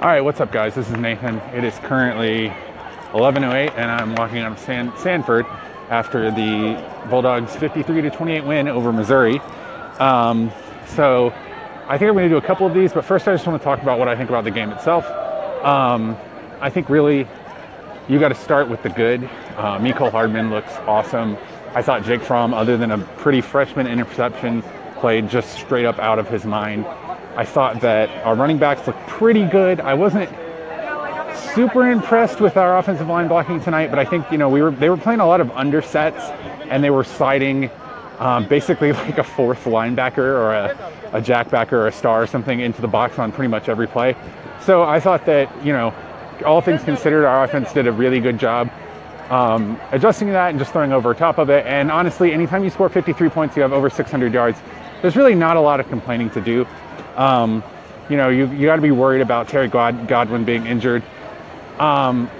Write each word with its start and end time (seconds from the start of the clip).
All 0.00 0.06
right, 0.06 0.20
what's 0.20 0.40
up, 0.40 0.52
guys? 0.52 0.76
This 0.76 0.88
is 0.88 0.96
Nathan. 0.96 1.38
It 1.52 1.64
is 1.64 1.76
currently 1.80 2.52
11:08, 3.14 3.72
and 3.76 3.90
I'm 3.90 4.14
walking 4.14 4.38
out 4.38 4.52
of 4.52 4.58
San- 4.60 4.96
Sanford 4.96 5.44
after 5.90 6.30
the 6.30 6.80
Bulldogs' 7.10 7.56
53 7.56 8.02
to 8.02 8.10
28 8.10 8.44
win 8.44 8.68
over 8.68 8.92
Missouri. 8.92 9.40
Um, 9.98 10.52
so, 10.86 11.34
I 11.88 11.98
think 11.98 12.10
I'm 12.10 12.14
going 12.14 12.28
to 12.28 12.28
do 12.28 12.36
a 12.36 12.40
couple 12.40 12.64
of 12.64 12.74
these, 12.74 12.92
but 12.92 13.04
first, 13.04 13.26
I 13.26 13.32
just 13.32 13.44
want 13.44 13.60
to 13.60 13.64
talk 13.64 13.82
about 13.82 13.98
what 13.98 14.06
I 14.06 14.14
think 14.14 14.28
about 14.28 14.44
the 14.44 14.52
game 14.52 14.70
itself. 14.70 15.04
Um, 15.64 16.16
I 16.60 16.70
think 16.70 16.88
really 16.88 17.26
you 18.08 18.20
got 18.20 18.28
to 18.28 18.36
start 18.36 18.68
with 18.68 18.84
the 18.84 18.90
good. 18.90 19.24
Uh, 19.56 19.80
Mecole 19.80 20.12
Hardman 20.12 20.50
looks 20.50 20.76
awesome. 20.86 21.36
I 21.74 21.82
thought 21.82 22.04
Jake 22.04 22.22
Fromm, 22.22 22.54
other 22.54 22.76
than 22.76 22.92
a 22.92 22.98
pretty 22.98 23.40
freshman 23.40 23.88
interception, 23.88 24.62
played 25.00 25.28
just 25.28 25.58
straight 25.58 25.86
up 25.86 25.98
out 25.98 26.20
of 26.20 26.28
his 26.28 26.44
mind. 26.44 26.86
I 27.36 27.44
thought 27.44 27.80
that 27.82 28.08
our 28.24 28.34
running 28.34 28.58
backs 28.58 28.86
looked 28.86 29.06
pretty 29.06 29.44
good. 29.44 29.80
I 29.80 29.94
wasn't 29.94 30.28
super 31.54 31.90
impressed 31.90 32.40
with 32.40 32.56
our 32.56 32.78
offensive 32.78 33.08
line 33.08 33.28
blocking 33.28 33.60
tonight, 33.60 33.90
but 33.90 33.98
I 33.98 34.04
think 34.04 34.30
you 34.30 34.38
know 34.38 34.48
we 34.48 34.62
were 34.62 34.70
they 34.70 34.88
were 34.88 34.96
playing 34.96 35.20
a 35.20 35.26
lot 35.26 35.40
of 35.40 35.48
undersets 35.48 36.18
and 36.70 36.82
they 36.82 36.90
were 36.90 37.04
sliding 37.04 37.70
um, 38.18 38.46
basically 38.48 38.92
like 39.04 39.18
a 39.18 39.24
fourth 39.24 39.64
linebacker 39.64 40.18
or 40.18 40.52
a, 40.52 40.92
a 41.12 41.20
jackbacker 41.20 41.72
or 41.72 41.86
a 41.86 41.92
star 41.92 42.22
or 42.22 42.26
something 42.26 42.60
into 42.60 42.80
the 42.80 42.88
box 42.88 43.18
on 43.18 43.32
pretty 43.32 43.48
much 43.48 43.68
every 43.68 43.86
play. 43.86 44.16
So 44.60 44.82
I 44.82 45.00
thought 45.00 45.24
that 45.26 45.64
you 45.64 45.72
know 45.72 45.94
all 46.44 46.60
things 46.60 46.82
considered, 46.84 47.26
our 47.26 47.44
offense 47.44 47.72
did 47.72 47.86
a 47.86 47.92
really 47.92 48.20
good 48.20 48.38
job 48.38 48.70
um, 49.30 49.78
adjusting 49.92 50.28
that 50.28 50.50
and 50.50 50.58
just 50.58 50.72
throwing 50.72 50.92
over 50.92 51.12
top 51.14 51.38
of 51.38 51.50
it. 51.50 51.66
And 51.66 51.90
honestly, 51.90 52.32
anytime 52.32 52.64
you 52.64 52.70
score 52.70 52.88
53 52.88 53.28
points, 53.28 53.56
you 53.56 53.62
have 53.62 53.72
over 53.72 53.90
600 53.90 54.32
yards. 54.32 54.58
There's 55.02 55.16
really 55.16 55.34
not 55.34 55.56
a 55.56 55.60
lot 55.60 55.80
of 55.80 55.88
complaining 55.88 56.30
to 56.30 56.40
do. 56.40 56.66
Um, 57.16 57.62
you 58.08 58.16
know, 58.16 58.28
you, 58.30 58.46
you 58.52 58.66
got 58.66 58.76
to 58.76 58.82
be 58.82 58.90
worried 58.90 59.20
about 59.20 59.48
Terry 59.48 59.68
God- 59.68 60.08
Godwin 60.08 60.44
being 60.44 60.66
injured. 60.66 61.02
Um, 61.78 62.30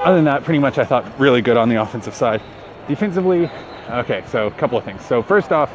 other 0.00 0.16
than 0.16 0.24
that, 0.24 0.44
pretty 0.44 0.58
much 0.58 0.78
I 0.78 0.84
thought 0.84 1.18
really 1.18 1.42
good 1.42 1.56
on 1.56 1.68
the 1.68 1.80
offensive 1.80 2.14
side. 2.14 2.42
Defensively, 2.88 3.50
okay, 3.88 4.24
so 4.28 4.46
a 4.46 4.50
couple 4.52 4.78
of 4.78 4.84
things. 4.84 5.04
So, 5.04 5.22
first 5.22 5.52
off, 5.52 5.72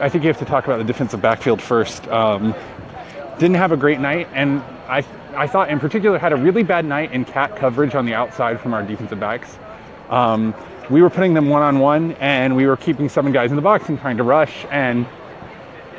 I 0.00 0.08
think 0.08 0.24
you 0.24 0.28
have 0.28 0.38
to 0.38 0.44
talk 0.44 0.64
about 0.64 0.78
the 0.78 0.84
defensive 0.84 1.20
backfield 1.20 1.60
first. 1.60 2.06
Um, 2.08 2.54
didn't 3.38 3.56
have 3.56 3.72
a 3.72 3.76
great 3.76 4.00
night, 4.00 4.28
and 4.32 4.60
I, 4.88 5.04
I 5.36 5.46
thought 5.46 5.70
in 5.70 5.78
particular 5.78 6.18
had 6.18 6.32
a 6.32 6.36
really 6.36 6.62
bad 6.62 6.84
night 6.84 7.12
in 7.12 7.24
cat 7.24 7.56
coverage 7.56 7.94
on 7.94 8.06
the 8.06 8.14
outside 8.14 8.60
from 8.60 8.74
our 8.74 8.82
defensive 8.82 9.20
backs. 9.20 9.58
Um, 10.08 10.54
we 10.90 11.02
were 11.02 11.10
putting 11.10 11.34
them 11.34 11.48
one 11.48 11.62
on 11.62 11.78
one, 11.78 12.12
and 12.12 12.56
we 12.56 12.66
were 12.66 12.76
keeping 12.76 13.08
seven 13.08 13.30
guys 13.30 13.50
in 13.50 13.56
the 13.56 13.62
box 13.62 13.88
and 13.88 14.00
trying 14.00 14.16
to 14.16 14.22
rush. 14.22 14.64
And 14.70 15.06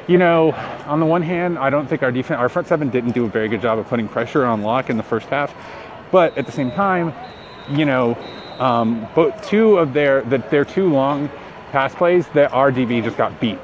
you 0.08 0.18
know, 0.18 0.54
on 0.88 1.00
the 1.00 1.06
one 1.06 1.22
hand, 1.22 1.60
I 1.60 1.70
don't 1.70 1.88
think 1.88 2.02
our 2.02 2.12
defense, 2.12 2.40
our 2.40 2.50
front 2.50 2.68
seven 2.68 2.90
didn't 2.90 3.12
do 3.12 3.26
a 3.26 3.30
very 3.30 3.48
good 3.48 3.62
job 3.62 3.78
of 3.78 3.88
putting 3.88 4.08
pressure 4.08 4.44
on 4.46 4.64
Lock 4.64 4.90
in 4.90 4.98
the 4.98 5.04
first 5.04 5.28
half. 5.28 5.54
But 6.12 6.36
at 6.36 6.48
the 6.48 6.52
same 6.52 6.72
time, 6.72 7.14
you 7.70 7.86
know, 7.86 8.18
um, 8.58 9.08
but 9.14 9.44
two 9.44 9.78
of 9.78 9.94
their 9.94 10.24
the, 10.24 10.40
their 10.50 10.66
two 10.66 10.90
long 10.90 11.30
pass 11.72 11.94
plays 11.94 12.28
that 12.30 12.52
our 12.52 12.72
DB 12.72 13.04
just 13.04 13.18
got 13.18 13.40
beat. 13.40 13.60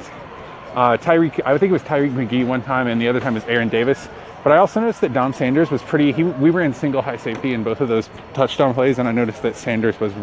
Uh, 0.75 0.97
Tyrique, 0.97 1.39
I 1.45 1.57
think 1.57 1.71
it 1.71 1.73
was 1.73 1.81
Tyrique 1.81 2.13
McGhee 2.13 2.45
one 2.45 2.61
time, 2.61 2.87
and 2.87 3.01
the 3.01 3.07
other 3.07 3.19
time 3.19 3.33
was 3.33 3.43
Aaron 3.45 3.69
Davis. 3.69 4.07
But 4.45 4.51
I 4.51 4.57
also 4.57 4.79
noticed 4.79 5.01
that 5.01 5.11
Dom 5.11 5.33
Sanders 5.33 5.71
was 5.71 5.81
pretty. 5.81 6.11
He, 6.11 6.23
we 6.23 6.51
were 6.51 6.61
in 6.61 6.71
single 6.71 7.01
high 7.01 7.17
safety 7.17 7.55
in 7.55 7.63
both 7.63 7.81
of 7.81 7.87
those 7.87 8.11
touchdown 8.35 8.75
plays, 8.75 8.99
and 8.99 9.07
I 9.07 9.11
noticed 9.11 9.41
that 9.41 9.55
Sanders 9.55 9.99
was 9.99 10.13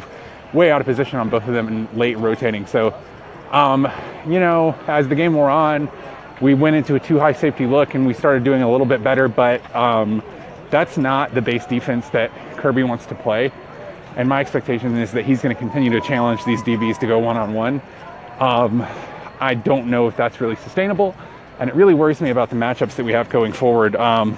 way 0.52 0.70
out 0.70 0.80
of 0.80 0.86
position 0.86 1.18
on 1.18 1.28
both 1.28 1.48
of 1.48 1.54
them 1.54 1.66
and 1.66 1.92
late 1.98 2.16
rotating. 2.18 2.64
So, 2.64 2.94
um, 3.50 3.90
you 4.24 4.38
know, 4.38 4.78
as 4.86 5.08
the 5.08 5.16
game 5.16 5.34
wore 5.34 5.50
on, 5.50 5.90
we 6.40 6.54
went 6.54 6.76
into 6.76 6.94
a 6.94 7.00
two 7.00 7.18
high 7.18 7.32
safety 7.32 7.66
look 7.66 7.96
and 7.96 8.06
we 8.06 8.14
started 8.14 8.44
doing 8.44 8.62
a 8.62 8.70
little 8.70 8.86
bit 8.86 9.02
better, 9.02 9.26
but 9.26 9.74
um, 9.74 10.22
that's 10.70 10.96
not 10.96 11.34
the 11.34 11.42
base 11.42 11.66
defense 11.66 12.08
that 12.10 12.30
Kirby 12.58 12.84
wants 12.84 13.06
to 13.06 13.16
play. 13.16 13.50
And 14.14 14.28
my 14.28 14.40
expectation 14.40 14.96
is 14.98 15.10
that 15.10 15.24
he's 15.24 15.42
going 15.42 15.52
to 15.52 15.58
continue 15.58 15.90
to 15.90 16.00
challenge 16.00 16.44
these 16.44 16.62
DBs 16.62 17.00
to 17.00 17.08
go 17.08 17.18
one 17.18 17.36
on 17.36 17.54
one. 17.54 17.82
I 19.40 19.54
don't 19.54 19.88
know 19.88 20.06
if 20.06 20.16
that's 20.16 20.40
really 20.40 20.54
sustainable, 20.54 21.16
and 21.62 21.70
it 21.70 21.76
really 21.76 21.94
worries 21.94 22.20
me 22.20 22.30
about 22.30 22.50
the 22.50 22.56
matchups 22.56 22.96
that 22.96 23.04
we 23.04 23.12
have 23.12 23.30
going 23.30 23.52
forward. 23.52 23.94
Um, 23.94 24.36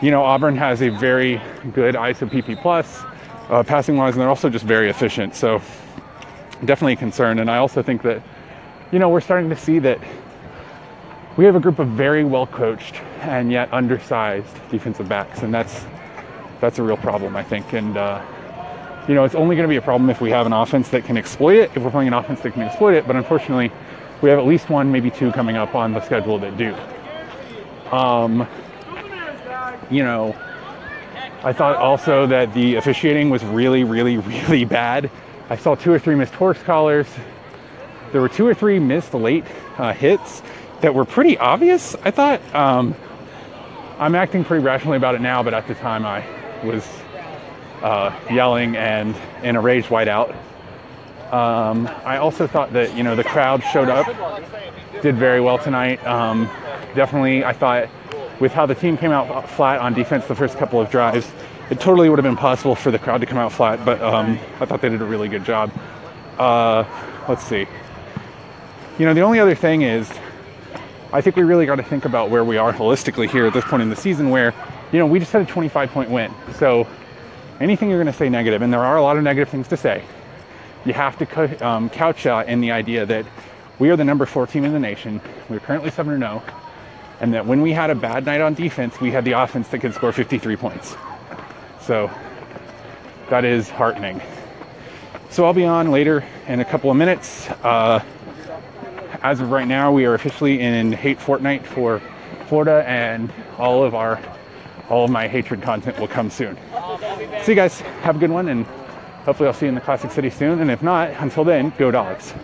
you 0.00 0.12
know, 0.12 0.22
Auburn 0.22 0.56
has 0.56 0.80
a 0.80 0.88
very 0.88 1.42
good 1.72 1.96
ISO 1.96 2.30
PP 2.30 2.62
plus 2.62 3.02
uh, 3.48 3.64
passing 3.64 3.96
wise, 3.96 4.14
and 4.14 4.20
they're 4.20 4.28
also 4.28 4.48
just 4.48 4.64
very 4.64 4.88
efficient. 4.88 5.34
So 5.34 5.60
definitely 6.64 6.92
a 6.92 6.96
concern. 6.96 7.40
And 7.40 7.50
I 7.50 7.56
also 7.56 7.82
think 7.82 8.02
that, 8.02 8.22
you 8.92 9.00
know, 9.00 9.08
we're 9.08 9.20
starting 9.20 9.50
to 9.50 9.56
see 9.56 9.80
that 9.80 9.98
we 11.36 11.44
have 11.46 11.56
a 11.56 11.60
group 11.60 11.80
of 11.80 11.88
very 11.88 12.22
well 12.22 12.46
coached 12.46 12.94
and 13.22 13.50
yet 13.50 13.68
undersized 13.72 14.54
defensive 14.70 15.08
backs, 15.08 15.42
and 15.42 15.52
that's 15.52 15.84
that's 16.60 16.78
a 16.78 16.82
real 16.84 16.96
problem, 16.96 17.34
I 17.34 17.42
think. 17.42 17.72
And 17.72 17.96
uh, 17.96 18.24
you 19.08 19.16
know, 19.16 19.24
it's 19.24 19.34
only 19.34 19.56
going 19.56 19.64
to 19.66 19.72
be 19.72 19.78
a 19.78 19.82
problem 19.82 20.08
if 20.10 20.20
we 20.20 20.30
have 20.30 20.46
an 20.46 20.52
offense 20.52 20.90
that 20.90 21.06
can 21.06 21.16
exploit 21.16 21.56
it. 21.56 21.72
If 21.74 21.82
we're 21.82 21.90
playing 21.90 22.06
an 22.06 22.14
offense 22.14 22.40
that 22.42 22.52
can 22.52 22.62
exploit 22.62 22.94
it, 22.94 23.04
but 23.04 23.16
unfortunately, 23.16 23.72
we 24.24 24.30
have 24.30 24.38
at 24.38 24.46
least 24.46 24.70
one, 24.70 24.90
maybe 24.90 25.10
two 25.10 25.30
coming 25.32 25.58
up 25.58 25.74
on 25.74 25.92
the 25.92 26.00
schedule 26.00 26.38
that 26.38 26.56
do. 26.56 26.74
Um, 27.94 28.48
you 29.90 30.02
know, 30.02 30.34
I 31.42 31.52
thought 31.52 31.76
also 31.76 32.26
that 32.28 32.54
the 32.54 32.76
officiating 32.76 33.28
was 33.28 33.44
really, 33.44 33.84
really, 33.84 34.16
really 34.16 34.64
bad. 34.64 35.10
I 35.50 35.56
saw 35.56 35.74
two 35.74 35.92
or 35.92 35.98
three 35.98 36.14
missed 36.14 36.32
horse 36.32 36.62
collars. 36.62 37.06
There 38.12 38.22
were 38.22 38.30
two 38.30 38.46
or 38.46 38.54
three 38.54 38.78
missed 38.78 39.12
late 39.12 39.44
uh, 39.76 39.92
hits 39.92 40.42
that 40.80 40.94
were 40.94 41.04
pretty 41.04 41.36
obvious. 41.36 41.94
I 42.02 42.10
thought 42.10 42.40
um, 42.54 42.94
I'm 43.98 44.14
acting 44.14 44.42
pretty 44.42 44.64
rationally 44.64 44.96
about 44.96 45.14
it 45.14 45.20
now, 45.20 45.42
but 45.42 45.52
at 45.52 45.68
the 45.68 45.74
time 45.74 46.06
I 46.06 46.24
was 46.64 46.88
uh, 47.82 48.18
yelling 48.30 48.74
and 48.74 49.14
in 49.42 49.56
a 49.56 49.60
rage 49.60 49.84
whiteout. 49.84 50.34
Um, 51.34 51.88
I 52.04 52.18
also 52.18 52.46
thought 52.46 52.72
that 52.74 52.96
you 52.96 53.02
know 53.02 53.16
the 53.16 53.24
crowd 53.24 53.60
showed 53.72 53.88
up, 53.88 54.06
did 55.02 55.16
very 55.16 55.40
well 55.40 55.58
tonight. 55.58 55.98
Um, 56.06 56.44
definitely, 56.94 57.44
I 57.44 57.52
thought 57.52 57.88
with 58.38 58.52
how 58.52 58.66
the 58.66 58.74
team 58.76 58.96
came 58.96 59.10
out 59.10 59.50
flat 59.50 59.80
on 59.80 59.94
defense 59.94 60.26
the 60.26 60.36
first 60.36 60.56
couple 60.58 60.80
of 60.80 60.92
drives, 60.92 61.28
it 61.70 61.80
totally 61.80 62.08
would 62.08 62.20
have 62.20 62.24
been 62.24 62.36
possible 62.36 62.76
for 62.76 62.92
the 62.92 63.00
crowd 63.00 63.20
to 63.20 63.26
come 63.26 63.38
out 63.38 63.50
flat. 63.50 63.84
But 63.84 64.00
um, 64.00 64.38
I 64.60 64.66
thought 64.66 64.80
they 64.80 64.88
did 64.88 65.02
a 65.02 65.04
really 65.04 65.28
good 65.28 65.44
job. 65.44 65.72
Uh, 66.38 66.84
let's 67.28 67.42
see. 67.42 67.66
You 69.00 69.04
know, 69.04 69.12
the 69.12 69.22
only 69.22 69.40
other 69.40 69.56
thing 69.56 69.82
is, 69.82 70.08
I 71.12 71.20
think 71.20 71.34
we 71.34 71.42
really 71.42 71.66
got 71.66 71.76
to 71.76 71.82
think 71.82 72.04
about 72.04 72.30
where 72.30 72.44
we 72.44 72.58
are 72.58 72.72
holistically 72.72 73.28
here 73.28 73.44
at 73.44 73.52
this 73.52 73.64
point 73.64 73.82
in 73.82 73.90
the 73.90 73.96
season, 73.96 74.30
where 74.30 74.54
you 74.92 75.00
know 75.00 75.06
we 75.06 75.18
just 75.18 75.32
had 75.32 75.42
a 75.42 75.46
25 75.46 75.90
point 75.90 76.10
win. 76.10 76.32
So 76.60 76.86
anything 77.58 77.90
you're 77.90 78.00
going 78.00 78.12
to 78.12 78.16
say 78.16 78.28
negative, 78.28 78.62
and 78.62 78.72
there 78.72 78.84
are 78.84 78.96
a 78.96 79.02
lot 79.02 79.16
of 79.16 79.24
negative 79.24 79.48
things 79.48 79.66
to 79.66 79.76
say, 79.76 80.04
you 80.84 80.92
have 80.92 81.16
to 81.18 81.66
um, 81.66 81.88
couch 81.90 82.24
that 82.24 82.48
in 82.48 82.60
the 82.60 82.70
idea 82.70 83.06
that 83.06 83.26
we 83.78 83.90
are 83.90 83.96
the 83.96 84.04
number 84.04 84.26
four 84.26 84.46
team 84.46 84.64
in 84.64 84.72
the 84.72 84.78
nation. 84.78 85.20
We're 85.48 85.60
currently 85.60 85.90
7 85.90 86.18
0. 86.18 86.42
And 87.20 87.34
that 87.34 87.46
when 87.46 87.62
we 87.62 87.72
had 87.72 87.90
a 87.90 87.94
bad 87.94 88.26
night 88.26 88.40
on 88.40 88.54
defense, 88.54 89.00
we 89.00 89.10
had 89.10 89.24
the 89.24 89.32
offense 89.32 89.68
that 89.68 89.78
could 89.80 89.94
score 89.94 90.12
53 90.12 90.56
points. 90.56 90.96
So 91.80 92.10
that 93.30 93.44
is 93.44 93.68
heartening. 93.70 94.20
So 95.30 95.44
I'll 95.44 95.54
be 95.54 95.64
on 95.64 95.90
later 95.90 96.24
in 96.46 96.60
a 96.60 96.64
couple 96.64 96.90
of 96.90 96.96
minutes. 96.96 97.48
Uh, 97.62 98.04
as 99.22 99.40
of 99.40 99.50
right 99.50 99.66
now, 99.66 99.90
we 99.90 100.04
are 100.04 100.14
officially 100.14 100.60
in 100.60 100.92
hate 100.92 101.18
fortnight 101.18 101.66
for 101.66 102.00
Florida, 102.46 102.84
and 102.86 103.32
all 103.58 103.82
of 103.82 103.94
our 103.94 104.20
all 104.90 105.06
of 105.06 105.10
my 105.10 105.26
hatred 105.26 105.62
content 105.62 105.98
will 105.98 106.08
come 106.08 106.28
soon. 106.28 106.56
See 107.42 107.52
you 107.52 107.56
guys. 107.56 107.80
Have 107.80 108.16
a 108.16 108.18
good 108.18 108.30
one, 108.30 108.48
and 108.48 108.66
hopefully 109.24 109.46
I'll 109.46 109.54
see 109.54 109.66
you 109.66 109.70
in 109.70 109.74
the 109.74 109.80
Classic 109.80 110.10
City 110.10 110.30
soon. 110.30 110.60
And 110.60 110.70
if 110.70 110.82
not, 110.82 111.10
until 111.20 111.44
then, 111.44 111.72
go 111.78 111.90
dogs. 111.90 112.34